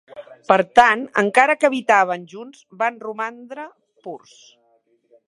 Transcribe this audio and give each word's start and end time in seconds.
Per 0.51 0.55
tant, 0.79 1.01
encara 1.23 1.55
que 1.59 1.69
habitaven 1.69 2.25
junts, 2.33 2.65
van 2.81 2.97
romandre 3.05 3.67
"purs". 4.07 4.37